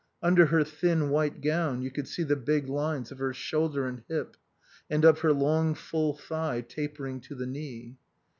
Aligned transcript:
Under 0.23 0.47
her 0.47 0.63
thin 0.63 1.11
white 1.11 1.41
gown 1.41 1.83
you 1.83 1.91
could 1.91 2.07
see 2.07 2.23
the 2.23 2.35
big 2.35 2.67
lines 2.67 3.11
of 3.11 3.19
her 3.19 3.33
shoulder 3.35 3.85
and 3.85 4.01
hip, 4.07 4.35
and 4.89 5.05
of 5.05 5.19
her 5.19 5.31
long 5.31 5.75
full 5.75 6.15
thigh, 6.17 6.61
tapering 6.61 7.21
to 7.21 7.35
the 7.35 7.45
knee. 7.45 7.97